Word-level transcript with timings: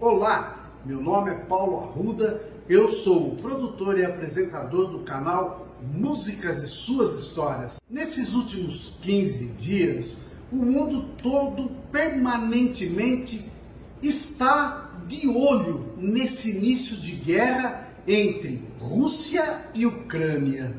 Olá, 0.00 0.70
meu 0.86 1.02
nome 1.02 1.32
é 1.32 1.34
Paulo 1.34 1.80
Arruda, 1.80 2.40
eu 2.68 2.92
sou 2.92 3.32
o 3.32 3.36
produtor 3.36 3.98
e 3.98 4.04
apresentador 4.04 4.86
do 4.86 5.00
canal 5.00 5.66
Músicas 5.92 6.62
e 6.62 6.68
Suas 6.68 7.18
Histórias. 7.18 7.80
Nesses 7.90 8.32
últimos 8.32 8.92
15 9.02 9.46
dias, 9.58 10.18
o 10.52 10.56
mundo 10.56 11.08
todo 11.20 11.72
permanentemente 11.90 13.50
está 14.00 14.92
de 15.08 15.26
olho 15.26 15.92
nesse 15.96 16.50
início 16.50 16.96
de 16.96 17.10
guerra 17.10 17.88
entre 18.06 18.62
Rússia 18.78 19.62
e 19.74 19.84
Ucrânia. 19.84 20.76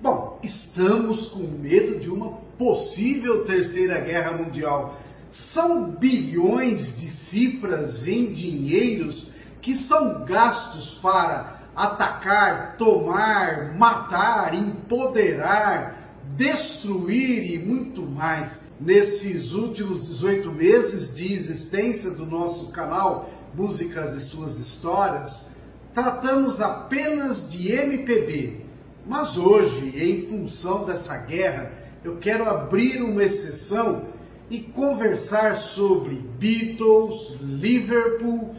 Bom, 0.00 0.40
estamos 0.42 1.26
com 1.26 1.42
medo 1.42 2.00
de 2.00 2.08
uma 2.08 2.38
possível 2.56 3.44
terceira 3.44 4.00
guerra 4.00 4.32
mundial. 4.32 4.96
São 5.32 5.90
bilhões 5.90 6.94
de 6.94 7.10
cifras 7.10 8.06
em 8.06 8.30
dinheiros 8.32 9.30
que 9.62 9.74
são 9.74 10.24
gastos 10.26 10.94
para 10.94 11.62
atacar, 11.74 12.76
tomar, 12.76 13.74
matar, 13.74 14.54
empoderar, 14.54 16.20
destruir 16.36 17.50
e 17.50 17.58
muito 17.58 18.02
mais. 18.02 18.60
Nesses 18.78 19.52
últimos 19.52 20.06
18 20.06 20.52
meses 20.52 21.14
de 21.14 21.32
existência 21.32 22.10
do 22.10 22.26
nosso 22.26 22.66
canal 22.66 23.30
Músicas 23.54 24.14
e 24.16 24.20
Suas 24.20 24.58
Histórias, 24.58 25.46
tratamos 25.94 26.60
apenas 26.60 27.50
de 27.50 27.70
MPB. 27.72 28.66
Mas 29.06 29.38
hoje, 29.38 29.94
em 29.96 30.26
função 30.26 30.84
dessa 30.84 31.16
guerra, 31.18 31.72
eu 32.04 32.16
quero 32.16 32.48
abrir 32.48 33.02
uma 33.02 33.22
exceção 33.22 34.06
e 34.52 34.60
conversar 34.60 35.56
sobre 35.56 36.16
Beatles, 36.38 37.38
Liverpool, 37.40 38.54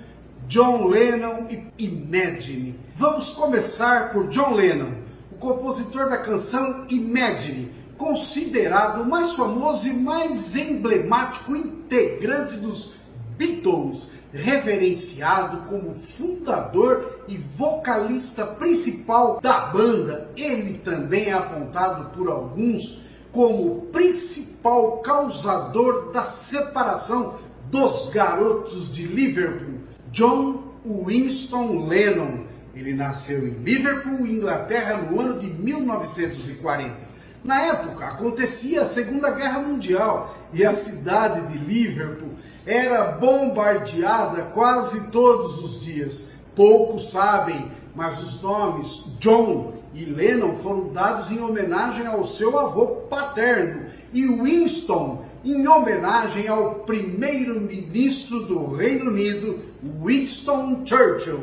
John 0.47 0.87
Lennon 0.87 1.45
e 1.51 1.67
Imagine. 1.77 2.79
Vamos 2.95 3.29
começar 3.29 4.11
por 4.11 4.27
John 4.29 4.55
Lennon, 4.55 4.89
o 5.31 5.35
compositor 5.35 6.09
da 6.09 6.17
canção 6.17 6.87
Imagine, 6.89 7.71
considerado 7.95 9.03
o 9.03 9.05
mais 9.05 9.33
famoso 9.33 9.87
e 9.87 9.93
mais 9.93 10.55
emblemático 10.55 11.55
integrante 11.55 12.55
dos 12.55 12.95
Beatles, 13.37 14.09
reverenciado 14.33 15.69
como 15.69 15.93
fundador 15.93 17.23
e 17.27 17.37
vocalista 17.37 18.47
principal 18.47 19.39
da 19.39 19.59
banda. 19.67 20.31
Ele 20.35 20.79
também 20.79 21.25
é 21.25 21.33
apontado 21.33 22.09
por 22.17 22.27
alguns 22.29 23.03
como 23.33 23.87
principal 23.87 24.99
causador 24.99 26.11
da 26.11 26.23
separação 26.23 27.35
dos 27.69 28.11
garotos 28.13 28.93
de 28.93 29.07
Liverpool, 29.07 29.79
John 30.11 30.63
Winston 30.85 31.87
Lennon. 31.87 32.43
Ele 32.75 32.93
nasceu 32.93 33.47
em 33.47 33.51
Liverpool, 33.63 34.27
Inglaterra, 34.27 34.97
no 34.97 35.19
ano 35.19 35.39
de 35.39 35.47
1940. 35.47 37.13
Na 37.43 37.61
época, 37.61 38.05
acontecia 38.05 38.83
a 38.83 38.85
Segunda 38.85 39.31
Guerra 39.31 39.59
Mundial 39.59 40.33
e 40.53 40.63
a 40.63 40.75
cidade 40.75 41.41
de 41.47 41.57
Liverpool 41.57 42.29
era 42.65 43.03
bombardeada 43.11 44.43
quase 44.53 45.07
todos 45.07 45.57
os 45.59 45.81
dias. 45.81 46.27
Poucos 46.55 47.09
sabem, 47.09 47.71
mas 47.95 48.21
os 48.23 48.41
nomes 48.41 49.05
John 49.19 49.82
e 49.93 50.05
Lennon 50.05 50.55
foram 50.55 50.91
dados 50.91 51.31
em 51.31 51.39
homenagem 51.39 52.07
ao 52.07 52.25
seu 52.25 52.57
avô 52.57 52.87
paterno 53.09 53.85
e 54.11 54.25
Winston 54.25 55.25
em 55.45 55.67
homenagem 55.67 56.47
ao 56.47 56.75
primeiro-ministro 56.75 58.45
do 58.45 58.75
Reino 58.75 59.11
Unido, 59.11 59.59
Winston 60.03 60.83
Churchill. 60.85 61.41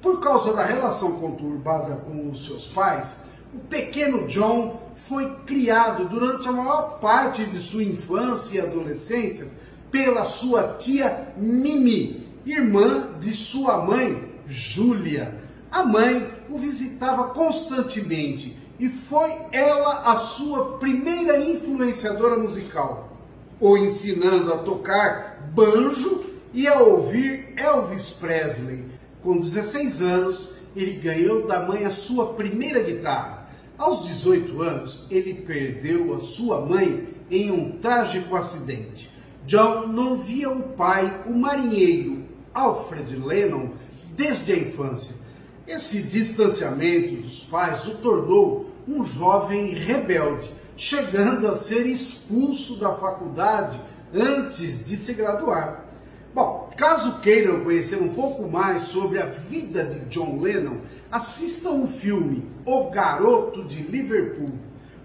Por 0.00 0.20
causa 0.20 0.52
da 0.52 0.64
relação 0.64 1.20
conturbada 1.20 1.94
com 1.96 2.30
os 2.30 2.46
seus 2.46 2.66
pais, 2.66 3.18
o 3.54 3.58
pequeno 3.58 4.26
John 4.26 4.80
foi 4.96 5.30
criado 5.46 6.08
durante 6.08 6.48
a 6.48 6.52
maior 6.52 6.98
parte 6.98 7.44
de 7.44 7.58
sua 7.58 7.84
infância 7.84 8.56
e 8.56 8.60
adolescência 8.60 9.46
pela 9.90 10.24
sua 10.24 10.76
tia 10.78 11.28
Mimi, 11.36 12.26
irmã 12.46 13.10
de 13.20 13.32
sua 13.32 13.84
mãe, 13.84 14.32
Júlia. 14.48 15.34
A 15.72 15.82
mãe 15.82 16.30
o 16.50 16.58
visitava 16.58 17.30
constantemente 17.30 18.54
e 18.78 18.88
foi 18.88 19.34
ela 19.50 20.02
a 20.04 20.16
sua 20.16 20.78
primeira 20.78 21.40
influenciadora 21.40 22.36
musical, 22.36 23.16
o 23.58 23.76
ensinando 23.76 24.52
a 24.52 24.58
tocar 24.58 25.50
banjo 25.54 26.26
e 26.52 26.68
a 26.68 26.78
ouvir 26.78 27.54
Elvis 27.56 28.10
Presley. 28.10 28.84
Com 29.22 29.40
16 29.40 30.02
anos, 30.02 30.52
ele 30.76 30.92
ganhou 30.92 31.46
da 31.46 31.66
mãe 31.66 31.86
a 31.86 31.90
sua 31.90 32.34
primeira 32.34 32.82
guitarra 32.82 33.42
aos 33.82 34.04
18 34.06 34.62
anos, 34.62 35.00
ele 35.10 35.34
perdeu 35.34 36.14
a 36.14 36.20
sua 36.20 36.60
mãe 36.60 37.08
em 37.28 37.50
um 37.50 37.78
trágico 37.78 38.36
acidente. 38.36 39.10
John 39.44 39.88
não 39.88 40.16
via 40.16 40.50
o 40.50 40.62
pai, 40.74 41.22
o 41.26 41.32
marinheiro 41.32 42.22
Alfred 42.54 43.16
Lennon, 43.16 43.70
desde 44.14 44.52
a 44.52 44.56
infância. 44.56 45.16
Esse 45.74 46.02
distanciamento 46.02 47.14
dos 47.16 47.44
pais 47.44 47.86
o 47.86 47.94
tornou 47.94 48.70
um 48.86 49.06
jovem 49.06 49.68
rebelde, 49.68 50.52
chegando 50.76 51.48
a 51.48 51.56
ser 51.56 51.86
expulso 51.86 52.76
da 52.76 52.92
faculdade 52.92 53.80
antes 54.12 54.84
de 54.84 54.98
se 54.98 55.14
graduar. 55.14 55.86
Bom, 56.34 56.70
caso 56.76 57.20
queiram 57.20 57.64
conhecer 57.64 57.96
um 57.96 58.12
pouco 58.12 58.46
mais 58.46 58.82
sobre 58.82 59.18
a 59.18 59.24
vida 59.24 59.82
de 59.82 60.00
John 60.10 60.38
Lennon, 60.42 60.76
assistam 61.10 61.82
o 61.82 61.86
filme 61.86 62.46
O 62.66 62.90
Garoto 62.90 63.64
de 63.64 63.82
Liverpool, 63.82 64.52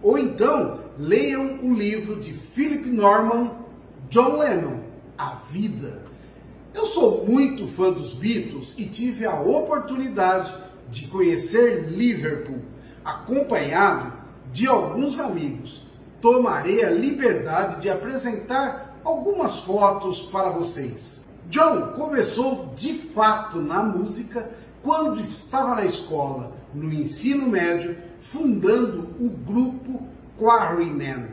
ou 0.04 0.18
então 0.18 0.82
leiam 1.00 1.60
o 1.64 1.74
livro 1.74 2.20
de 2.20 2.34
Philip 2.34 2.90
Norman, 2.90 3.52
John 4.10 4.36
Lennon, 4.36 4.82
A 5.18 5.36
Vida. 5.50 6.02
Eu 6.78 6.86
sou 6.86 7.26
muito 7.26 7.68
fã 7.68 7.92
dos 7.92 8.14
Beatles 8.14 8.76
e 8.78 8.86
tive 8.86 9.26
a 9.26 9.42
oportunidade 9.42 10.54
de 10.92 11.08
conhecer 11.08 11.90
Liverpool, 11.90 12.60
acompanhado 13.04 14.14
de 14.54 14.68
alguns 14.68 15.20
amigos. 15.20 15.84
Tomarei 16.22 16.86
a 16.86 16.92
liberdade 16.92 17.82
de 17.82 17.90
apresentar 17.90 18.96
algumas 19.04 19.62
fotos 19.62 20.22
para 20.28 20.52
vocês. 20.52 21.26
John 21.50 21.94
começou 21.96 22.72
de 22.76 22.94
fato 22.94 23.58
na 23.58 23.82
música 23.82 24.48
quando 24.84 25.20
estava 25.20 25.74
na 25.74 25.86
escola, 25.86 26.52
no 26.76 26.94
ensino 26.94 27.48
médio, 27.50 27.98
fundando 28.20 29.16
o 29.20 29.30
grupo 29.30 30.04
Quarrymen. 30.40 31.26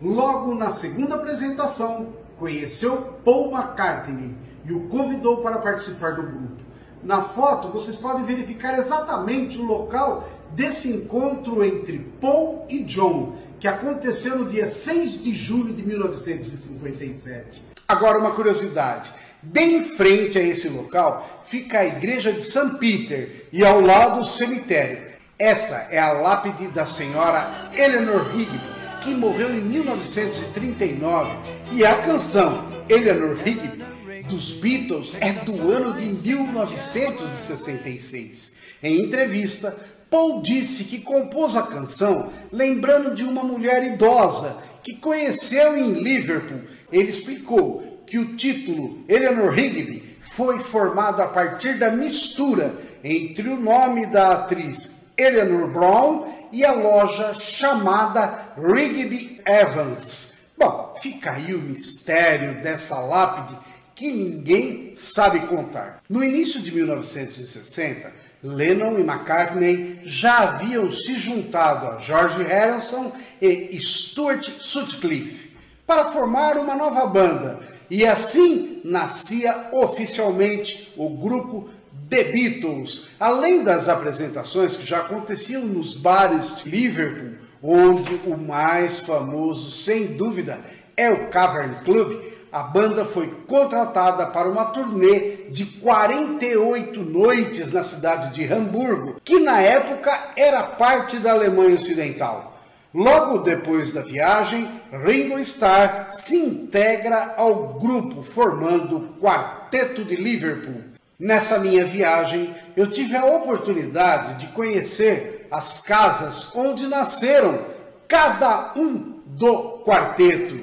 Logo 0.00 0.54
na 0.54 0.70
segunda 0.70 1.16
apresentação, 1.16 2.14
conheceu 2.38 2.96
Paul 3.24 3.52
McCartney 3.52 4.34
e 4.64 4.72
o 4.72 4.88
convidou 4.88 5.38
para 5.38 5.58
participar 5.58 6.12
do 6.12 6.22
grupo. 6.22 6.64
Na 7.02 7.20
foto, 7.20 7.68
vocês 7.68 7.96
podem 7.96 8.24
verificar 8.24 8.78
exatamente 8.78 9.58
o 9.58 9.64
local 9.64 10.26
desse 10.52 10.88
encontro 10.88 11.62
entre 11.62 11.98
Paul 12.20 12.64
e 12.68 12.82
John, 12.84 13.36
que 13.60 13.68
aconteceu 13.68 14.38
no 14.38 14.48
dia 14.48 14.66
6 14.66 15.22
de 15.22 15.32
julho 15.32 15.74
de 15.74 15.82
1957. 15.82 17.62
Agora, 17.86 18.18
uma 18.18 18.30
curiosidade. 18.30 19.12
Bem 19.42 19.76
em 19.76 19.84
frente 19.84 20.38
a 20.38 20.42
esse 20.42 20.70
local 20.70 21.42
fica 21.44 21.80
a 21.80 21.84
igreja 21.84 22.32
de 22.32 22.42
St. 22.42 22.78
Peter 22.78 23.46
e 23.52 23.62
ao 23.62 23.78
lado 23.82 24.22
o 24.22 24.26
cemitério. 24.26 25.02
Essa 25.38 25.88
é 25.90 25.98
a 25.98 26.12
lápide 26.12 26.68
da 26.68 26.86
senhora 26.86 27.70
Eleanor 27.74 28.28
Rigby, 28.28 28.58
que 29.04 29.14
morreu 29.14 29.54
em 29.54 29.60
1939, 29.60 31.36
e 31.72 31.84
a 31.84 32.02
canção 32.02 32.72
Eleanor 32.88 33.36
Rigby 33.36 33.84
dos 34.26 34.54
Beatles 34.54 35.14
é 35.20 35.32
do 35.32 35.70
ano 35.70 35.92
de 35.92 36.06
1966. 36.06 38.54
Em 38.82 39.02
entrevista, 39.02 39.76
Paul 40.08 40.40
disse 40.40 40.84
que 40.84 41.02
compôs 41.02 41.54
a 41.54 41.64
canção 41.64 42.32
lembrando 42.50 43.14
de 43.14 43.24
uma 43.24 43.44
mulher 43.44 43.84
idosa 43.84 44.56
que 44.82 44.94
conheceu 44.94 45.76
em 45.76 45.92
Liverpool. 45.92 46.62
Ele 46.90 47.10
explicou 47.10 48.02
que 48.06 48.18
o 48.18 48.36
título 48.36 49.04
Eleanor 49.06 49.52
Rigby 49.52 50.16
foi 50.20 50.60
formado 50.60 51.20
a 51.20 51.26
partir 51.26 51.78
da 51.78 51.90
mistura 51.90 52.74
entre 53.02 53.50
o 53.50 53.60
nome 53.60 54.06
da 54.06 54.30
atriz 54.30 54.94
Eleanor 55.16 55.68
Brown 55.68 56.26
e 56.54 56.64
a 56.64 56.72
loja 56.72 57.34
chamada 57.34 58.52
Rigby 58.56 59.40
Evans. 59.44 60.34
Bom, 60.56 60.94
fica 61.02 61.32
aí 61.32 61.52
o 61.52 61.60
mistério 61.60 62.62
dessa 62.62 62.96
lápide 63.00 63.58
que 63.92 64.12
ninguém 64.12 64.94
sabe 64.94 65.40
contar. 65.40 66.00
No 66.08 66.22
início 66.22 66.60
de 66.62 66.72
1960, 66.72 68.12
Lennon 68.40 68.98
e 68.98 69.00
McCartney 69.00 69.98
já 70.04 70.44
haviam 70.44 70.92
se 70.92 71.16
juntado 71.16 71.88
a 71.88 71.98
George 71.98 72.44
Harrison 72.44 73.12
e 73.42 73.76
Stuart 73.80 74.48
Sutcliffe 74.48 75.56
para 75.84 76.12
formar 76.12 76.56
uma 76.56 76.74
nova 76.74 77.04
banda 77.06 77.60
E 77.90 78.06
assim 78.06 78.80
nascia 78.84 79.70
oficialmente 79.72 80.92
o 80.96 81.08
grupo 81.10 81.68
The 82.14 82.22
Beatles, 82.30 83.06
além 83.18 83.64
das 83.64 83.88
apresentações 83.88 84.76
que 84.76 84.86
já 84.86 85.00
aconteciam 85.00 85.62
nos 85.62 85.96
bares 85.96 86.62
de 86.62 86.70
Liverpool, 86.70 87.32
onde 87.60 88.14
o 88.24 88.36
mais 88.36 89.00
famoso, 89.00 89.68
sem 89.72 90.16
dúvida, 90.16 90.60
é 90.96 91.10
o 91.10 91.26
Cavern 91.30 91.82
Club, 91.84 92.22
a 92.52 92.62
banda 92.62 93.04
foi 93.04 93.26
contratada 93.48 94.26
para 94.26 94.48
uma 94.48 94.66
turnê 94.66 95.48
de 95.50 95.66
48 95.66 97.02
noites 97.02 97.72
na 97.72 97.82
cidade 97.82 98.32
de 98.32 98.44
Hamburgo, 98.46 99.20
que 99.24 99.40
na 99.40 99.60
época 99.60 100.16
era 100.36 100.62
parte 100.62 101.16
da 101.16 101.32
Alemanha 101.32 101.74
Ocidental. 101.74 102.60
Logo 102.94 103.38
depois 103.38 103.92
da 103.92 104.02
viagem, 104.02 104.70
Ringo 105.04 105.40
Starr 105.40 106.12
se 106.12 106.36
integra 106.36 107.34
ao 107.36 107.80
grupo, 107.80 108.22
formando 108.22 108.98
o 108.98 109.20
Quarteto 109.20 110.04
de 110.04 110.14
Liverpool. 110.14 110.94
Nessa 111.24 111.58
minha 111.58 111.86
viagem, 111.86 112.54
eu 112.76 112.86
tive 112.86 113.16
a 113.16 113.24
oportunidade 113.24 114.40
de 114.40 114.52
conhecer 114.52 115.46
as 115.50 115.80
casas 115.80 116.54
onde 116.54 116.86
nasceram 116.86 117.64
cada 118.06 118.74
um 118.76 119.22
do 119.24 119.78
quarteto, 119.86 120.60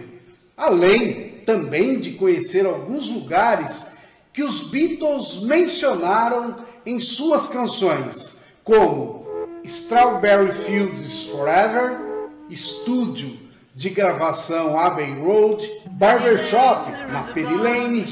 além 0.56 1.42
também 1.48 2.00
de 2.00 2.12
conhecer 2.12 2.64
alguns 2.68 3.10
lugares 3.10 3.98
que 4.32 4.44
os 4.44 4.70
Beatles 4.70 5.42
mencionaram 5.42 6.58
em 6.86 7.00
suas 7.00 7.48
canções, 7.48 8.42
como 8.64 9.26
Strawberry 9.64 10.52
Fields 10.52 11.24
Forever 11.24 12.00
estúdio 12.52 13.36
de 13.74 13.90
gravação 13.90 14.78
Abbey 14.78 15.14
Road, 15.20 15.66
Barbershop 15.92 16.92
na 17.12 17.24
Penny 17.34 17.58
Lane 17.58 18.06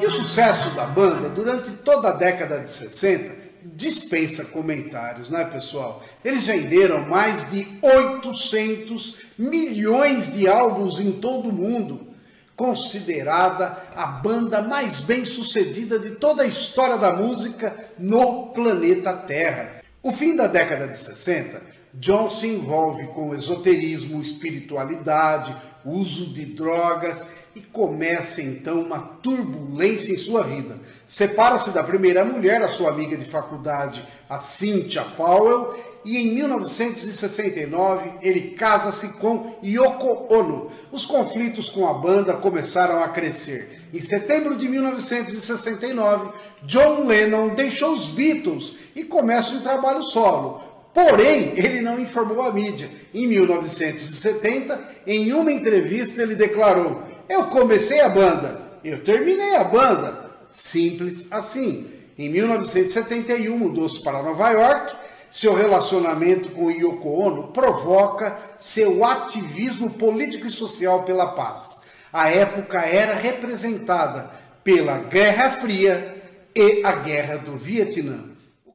e 0.00 0.06
o 0.06 0.10
sucesso 0.10 0.70
da 0.70 0.84
banda 0.84 1.28
durante 1.28 1.70
toda 1.70 2.08
a 2.08 2.12
década 2.12 2.58
de 2.60 2.70
60 2.70 3.48
dispensa 3.74 4.46
comentários, 4.46 5.30
né, 5.30 5.44
pessoal? 5.44 6.02
Eles 6.24 6.46
venderam 6.46 7.02
mais 7.08 7.50
de 7.50 7.66
800 7.82 9.18
milhões 9.38 10.32
de 10.32 10.48
álbuns 10.48 11.00
em 11.00 11.12
todo 11.12 11.48
o 11.48 11.52
mundo, 11.52 12.08
considerada 12.56 13.76
a 13.94 14.06
banda 14.06 14.62
mais 14.62 15.00
bem 15.00 15.24
sucedida 15.24 15.98
de 15.98 16.12
toda 16.12 16.42
a 16.42 16.46
história 16.46 16.96
da 16.96 17.12
música 17.12 17.74
no 17.98 18.48
planeta 18.48 19.12
Terra. 19.12 19.82
O 20.02 20.12
fim 20.12 20.34
da 20.34 20.46
década 20.46 20.88
de 20.88 20.96
60 20.98 21.77
John 21.94 22.28
se 22.30 22.46
envolve 22.46 23.06
com 23.08 23.34
esoterismo, 23.34 24.22
espiritualidade, 24.22 25.54
uso 25.84 26.26
de 26.26 26.44
drogas 26.44 27.30
e 27.54 27.60
começa 27.60 28.42
então 28.42 28.80
uma 28.80 28.98
turbulência 28.98 30.12
em 30.12 30.18
sua 30.18 30.42
vida. 30.42 30.78
Separa-se 31.06 31.70
da 31.70 31.82
primeira 31.82 32.24
mulher, 32.24 32.62
a 32.62 32.68
sua 32.68 32.90
amiga 32.90 33.16
de 33.16 33.24
faculdade, 33.24 34.06
a 34.28 34.38
Cynthia 34.38 35.02
Powell, 35.02 35.74
e 36.04 36.16
em 36.16 36.34
1969 36.34 38.12
ele 38.22 38.50
casa-se 38.50 39.14
com 39.14 39.56
Yoko 39.64 40.32
Ono. 40.32 40.70
Os 40.92 41.04
conflitos 41.04 41.68
com 41.68 41.88
a 41.88 41.94
banda 41.94 42.34
começaram 42.34 43.02
a 43.02 43.08
crescer. 43.08 43.88
Em 43.92 44.00
setembro 44.00 44.56
de 44.56 44.68
1969, 44.68 46.30
John 46.62 47.06
Lennon 47.06 47.54
deixou 47.54 47.92
os 47.92 48.10
Beatles 48.10 48.76
e 48.94 49.02
começa 49.04 49.56
um 49.56 49.60
trabalho 49.60 50.02
solo 50.02 50.67
Porém, 50.98 51.52
ele 51.56 51.80
não 51.80 52.00
informou 52.00 52.42
a 52.42 52.52
mídia. 52.52 52.90
Em 53.14 53.28
1970, 53.28 54.80
em 55.06 55.32
uma 55.32 55.52
entrevista, 55.52 56.20
ele 56.20 56.34
declarou: 56.34 57.02
Eu 57.28 57.44
comecei 57.44 58.00
a 58.00 58.08
banda, 58.08 58.60
eu 58.82 59.00
terminei 59.04 59.54
a 59.54 59.62
banda. 59.62 60.28
Simples 60.50 61.30
assim. 61.30 61.86
Em 62.18 62.28
1971, 62.28 63.56
mudou-se 63.56 64.02
para 64.02 64.22
Nova 64.24 64.50
York. 64.50 64.96
Seu 65.30 65.54
relacionamento 65.54 66.50
com 66.50 66.70
Yoko 66.70 67.10
Ono 67.10 67.48
provoca 67.48 68.36
seu 68.56 69.04
ativismo 69.04 69.90
político 69.90 70.48
e 70.48 70.50
social 70.50 71.04
pela 71.04 71.28
paz. 71.28 71.82
A 72.12 72.28
época 72.28 72.80
era 72.80 73.14
representada 73.14 74.30
pela 74.64 74.98
Guerra 74.98 75.50
Fria 75.50 76.16
e 76.56 76.80
a 76.82 76.92
Guerra 76.92 77.36
do 77.36 77.56
Vietnã. 77.56 78.27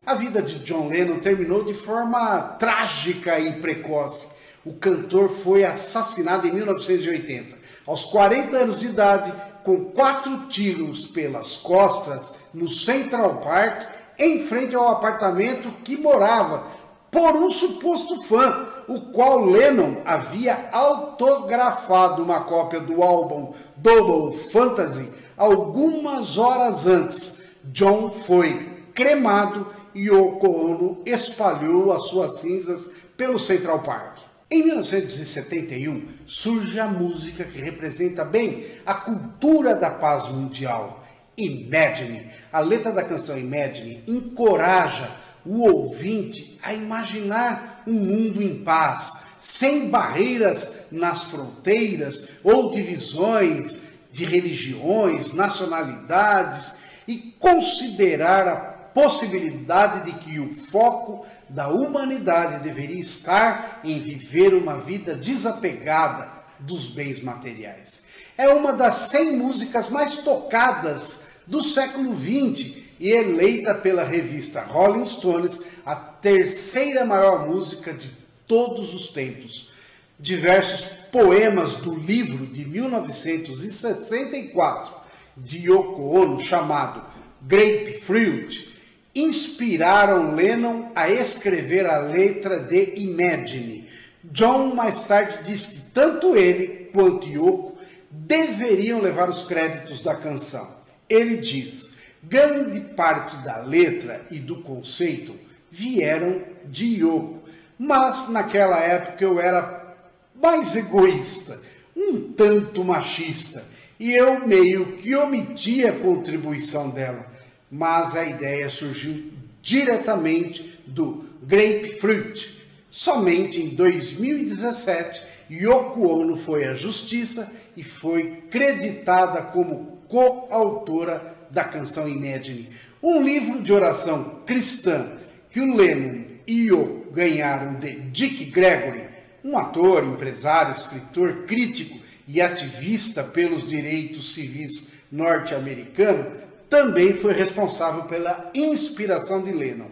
A 0.06 0.16
vida 0.16 0.42
de 0.42 0.60
John 0.60 0.90
Lennon 0.90 1.20
terminou 1.20 1.64
de 1.64 1.74
forma 1.74 2.42
trágica 2.60 3.40
e 3.40 3.54
precoce. 3.54 4.28
O 4.66 4.74
cantor 4.74 5.30
foi 5.30 5.64
assassinado 5.64 6.46
em 6.46 6.52
1980, 6.52 7.58
aos 7.88 8.04
40 8.06 8.58
anos 8.58 8.80
de 8.82 8.88
idade, 8.88 9.34
com 9.64 9.86
quatro 9.86 10.48
tiros 10.48 11.08
pelas 11.08 11.56
costas 11.56 12.36
no 12.54 12.70
Central 12.70 13.38
Park, 13.38 13.84
em 14.20 14.46
frente 14.46 14.76
ao 14.76 14.90
apartamento 14.90 15.72
que 15.86 15.96
morava, 15.96 16.66
por 17.10 17.36
um 17.38 17.50
suposto 17.50 18.22
fã, 18.26 18.68
o 18.90 19.00
qual 19.12 19.46
Lennon 19.46 20.02
havia 20.04 20.70
autografado 20.74 22.22
uma 22.24 22.42
cópia 22.42 22.82
do 22.82 23.02
álbum 23.02 23.54
Double 23.78 24.38
Fantasy 24.50 25.10
algumas 25.38 26.38
horas 26.38 26.88
antes. 26.88 27.42
John 27.66 28.12
foi 28.12 28.73
cremado 28.94 29.68
e 29.94 30.08
Yoko 30.08 30.48
Ono 30.48 31.02
espalhou 31.06 31.92
as 31.92 32.04
suas 32.08 32.40
cinzas 32.40 32.90
pelo 33.18 33.40
Central 33.40 33.80
Park. 33.82 34.20
Em 34.50 34.64
1971 34.66 36.06
surge 36.28 36.80
a 36.80 36.86
música 36.86 37.44
que 37.44 37.60
representa 37.60 38.24
bem 38.24 38.66
a 38.86 38.94
cultura 38.94 39.74
da 39.74 39.90
paz 39.90 40.30
mundial. 40.30 41.04
Imagine. 41.38 42.30
A 42.52 42.60
letra 42.60 42.92
da 42.92 43.04
canção 43.04 43.38
Imagine 43.38 44.04
encoraja 44.06 45.10
o 45.46 45.64
ouvinte 45.64 46.60
a 46.62 46.74
imaginar 46.74 47.84
um 47.88 47.94
mundo 47.94 48.42
em 48.42 48.64
paz, 48.64 49.24
sem 49.42 49.90
barreiras 49.90 50.86
nas 50.92 51.24
fronteiras 51.24 52.30
ou 52.44 52.72
divisões 52.72 53.96
de 54.12 54.26
religiões, 54.26 55.34
nacionalidades 55.34 56.78
e 57.08 57.18
considerar 57.40 58.48
a 58.48 58.56
possibilidade 58.94 60.12
de 60.12 60.20
que 60.20 60.40
o 60.40 60.54
foco 60.54 61.26
da 61.50 61.70
humanidade 61.70 62.64
deveria 62.64 63.00
estar 63.00 63.80
em 63.84 64.00
viver 64.00 64.54
uma 64.54 64.80
vida 64.80 65.16
desapegada 65.16 66.32
dos 66.60 66.90
bens 66.90 67.20
materiais. 67.22 68.04
É 68.38 68.48
uma 68.48 68.74
das 68.74 68.94
100 69.10 69.38
músicas 69.38 69.90
mais 69.90 70.18
tocadas 70.18 71.22
do 71.46 71.64
século 71.64 72.16
XX 72.16 72.84
e 73.00 73.10
eleita 73.10 73.76
pela 73.76 74.04
revista 74.04 74.62
Rolling 74.62 75.06
Stones 75.06 75.62
a 75.86 75.96
terceira 75.96 77.06
maior 77.06 77.48
música 77.48 77.94
de 77.94 78.12
todos 78.48 78.94
os 78.94 79.10
tempos. 79.10 79.72
Diversos 80.20 80.86
poemas 81.12 81.76
do 81.76 81.96
livro 81.96 82.48
de 82.48 82.66
1964 82.66 85.04
de 85.36 85.70
Yoko 85.70 86.16
Ono 86.16 86.40
chamado 86.40 87.04
Grapefruit 87.42 88.73
inspiraram 89.16 90.36
Lennon 90.36 90.92
a 90.96 91.10
escrever 91.10 91.86
a 91.86 92.00
letra 92.00 92.60
de 92.60 92.96
Imagine. 92.98 93.88
John 94.24 94.74
mais 94.74 95.04
tarde 95.04 95.44
disse 95.44 95.76
que 95.76 95.82
tanto 95.92 96.36
ele 96.36 96.90
quanto 96.92 97.28
Yoko 97.28 97.78
deveriam 98.10 99.02
levar 99.02 99.30
os 99.30 99.46
créditos 99.46 100.02
da 100.02 100.16
canção. 100.16 100.68
Ele 101.10 101.38
diz: 101.38 101.92
grande 102.24 102.80
parte 102.80 103.36
da 103.38 103.58
letra 103.58 104.26
e 104.32 104.40
do 104.40 104.62
conceito 104.62 105.36
vieram 105.70 106.42
de 106.66 107.02
Yoko, 107.02 107.44
mas 107.78 108.30
naquela 108.30 108.80
época 108.80 109.24
eu 109.24 109.40
era 109.40 109.96
mais 110.36 110.76
egoísta, 110.76 111.62
um 111.96 112.32
tanto 112.34 112.84
machista, 112.84 113.64
e 114.00 114.12
eu 114.12 114.46
meio 114.48 114.94
que 114.94 115.16
omiti 115.16 115.86
a 115.86 115.94
contribuição 115.94 116.90
dela 116.90 117.33
mas 117.74 118.16
a 118.16 118.24
ideia 118.24 118.70
surgiu 118.70 119.32
diretamente 119.60 120.80
do 120.86 121.26
Grapefruit. 121.42 122.68
Somente 122.92 123.60
em 123.60 123.70
2017, 123.70 125.26
Yoko 125.50 126.08
Ono 126.08 126.38
foi 126.38 126.66
à 126.66 126.76
justiça 126.76 127.52
e 127.76 127.82
foi 127.82 128.44
creditada 128.52 129.42
como 129.42 130.04
coautora 130.08 131.36
da 131.50 131.64
canção 131.64 132.08
Imagine, 132.08 132.70
um 133.02 133.24
livro 133.24 133.60
de 133.60 133.74
oração 133.74 134.44
cristã 134.46 135.18
que 135.50 135.60
o 135.60 135.76
Lennon 135.76 136.26
e 136.46 136.68
Yoko 136.68 137.12
ganharam 137.12 137.74
de 137.80 137.92
Dick 137.92 138.46
Gregory, 138.46 139.08
um 139.44 139.58
ator, 139.58 140.04
empresário, 140.04 140.76
escritor, 140.76 141.48
crítico 141.48 141.98
e 142.28 142.40
ativista 142.40 143.24
pelos 143.24 143.68
direitos 143.68 144.36
civis 144.36 144.92
norte-americano, 145.12 146.53
também 146.74 147.14
foi 147.14 147.34
responsável 147.34 148.06
pela 148.06 148.50
inspiração 148.56 149.44
de 149.44 149.52
Lennon. 149.52 149.92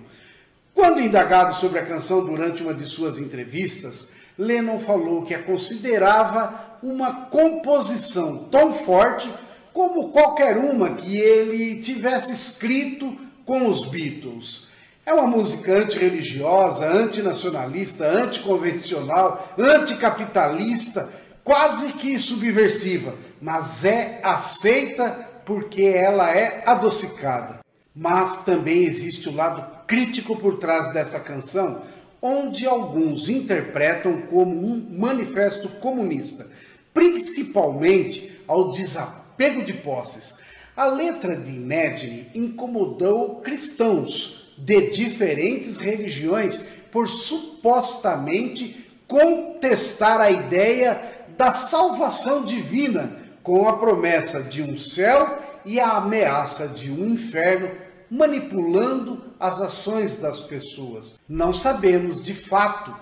Quando 0.73 0.99
indagado 0.99 1.53
sobre 1.53 1.77
a 1.77 1.85
canção 1.85 2.25
durante 2.25 2.63
uma 2.63 2.73
de 2.73 2.87
suas 2.87 3.19
entrevistas, 3.19 4.13
Lennon 4.35 4.79
falou 4.79 5.21
que 5.21 5.35
a 5.35 5.43
considerava 5.43 6.79
uma 6.81 7.25
composição 7.25 8.45
tão 8.49 8.73
forte 8.73 9.31
como 9.71 10.09
qualquer 10.09 10.57
uma 10.57 10.95
que 10.95 11.17
ele 11.17 11.79
tivesse 11.81 12.33
escrito 12.33 13.15
com 13.45 13.67
os 13.67 13.85
Beatles. 13.85 14.65
É 15.05 15.13
uma 15.13 15.27
música 15.27 15.77
antirreligiosa, 15.77 16.87
antinacionalista, 16.87 18.07
anticonvencional, 18.07 19.53
anticapitalista, 19.55 21.07
quase 21.43 21.93
que 21.93 22.17
subversiva, 22.17 23.13
mas 23.39 23.85
é 23.85 24.19
aceita 24.23 25.29
porque 25.45 25.83
ela 25.83 26.35
é 26.35 26.63
adocicada. 26.65 27.59
Mas 27.95 28.43
também 28.45 28.83
existe 28.83 29.27
o 29.27 29.35
lado 29.35 29.85
crítico 29.85 30.37
por 30.37 30.57
trás 30.57 30.93
dessa 30.93 31.19
canção, 31.19 31.81
onde 32.21 32.65
alguns 32.65 33.27
interpretam 33.27 34.21
como 34.29 34.51
um 34.51 34.87
manifesto 34.97 35.67
comunista, 35.79 36.47
principalmente 36.93 38.31
ao 38.47 38.71
desapego 38.71 39.63
de 39.63 39.73
posses. 39.73 40.37
A 40.75 40.85
letra 40.85 41.35
de 41.35 41.51
Imagine 41.51 42.29
incomodou 42.33 43.41
cristãos 43.41 44.53
de 44.57 44.91
diferentes 44.91 45.79
religiões 45.79 46.67
por 46.91 47.07
supostamente 47.07 48.89
contestar 49.07 50.21
a 50.21 50.31
ideia 50.31 51.01
da 51.37 51.51
salvação 51.51 52.45
divina 52.45 53.20
com 53.43 53.67
a 53.67 53.77
promessa 53.77 54.41
de 54.43 54.61
um 54.61 54.77
céu 54.77 55.37
e 55.65 55.79
a 55.79 55.97
ameaça 55.97 56.67
de 56.67 56.91
um 56.91 57.05
inferno 57.05 57.71
manipulando 58.09 59.23
as 59.39 59.61
ações 59.61 60.17
das 60.17 60.41
pessoas. 60.41 61.19
Não 61.27 61.53
sabemos 61.53 62.23
de 62.23 62.33
fato 62.33 62.93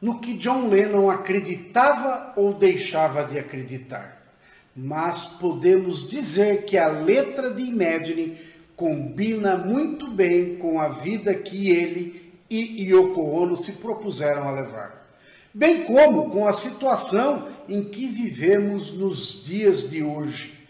no 0.00 0.20
que 0.20 0.34
John 0.34 0.68
Lennon 0.68 1.10
acreditava 1.10 2.32
ou 2.36 2.54
deixava 2.54 3.24
de 3.24 3.38
acreditar, 3.38 4.22
mas 4.74 5.26
podemos 5.26 6.08
dizer 6.08 6.64
que 6.64 6.76
a 6.76 6.88
letra 6.88 7.52
de 7.52 7.62
Imagine 7.62 8.36
combina 8.74 9.56
muito 9.56 10.10
bem 10.10 10.56
com 10.56 10.80
a 10.80 10.88
vida 10.88 11.34
que 11.34 11.70
ele 11.70 12.32
e 12.50 12.82
Yoko 12.90 13.20
Ono 13.20 13.56
se 13.56 13.72
propuseram 13.72 14.48
a 14.48 14.50
levar, 14.50 15.06
bem 15.54 15.84
como 15.84 16.30
com 16.30 16.46
a 16.46 16.52
situação 16.52 17.48
em 17.68 17.84
que 17.84 18.08
vivemos 18.08 18.92
nos 18.94 19.44
dias 19.44 19.88
de 19.90 20.02
hoje 20.02 20.61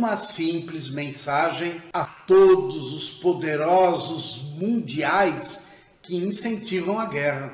uma 0.00 0.16
simples 0.16 0.88
mensagem 0.88 1.82
a 1.92 2.06
todos 2.06 2.94
os 2.94 3.10
poderosos 3.10 4.54
mundiais 4.56 5.66
que 6.00 6.16
incentivam 6.16 6.98
a 6.98 7.04
guerra. 7.04 7.52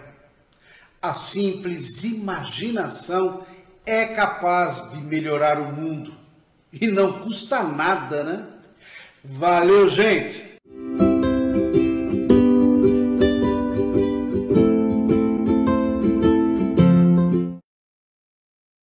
A 1.03 1.13
simples 1.15 2.05
imaginação 2.05 3.45
é 3.85 4.05
capaz 4.05 4.93
de 4.93 4.99
melhorar 4.99 5.59
o 5.59 5.73
mundo 5.73 6.15
e 6.73 6.87
não 6.87 7.19
custa 7.19 7.65
nada, 7.65 8.23
né? 8.23 8.47
Valeu, 9.25 9.89
gente! 9.91 10.56